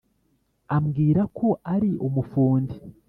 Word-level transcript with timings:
ambwira 0.75 1.21
ko 1.37 1.47
ari 1.73 1.89
umufundi. 2.07 2.75